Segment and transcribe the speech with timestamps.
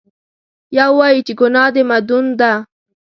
[0.77, 2.51] یو وایي چې ګناه د مدون ده.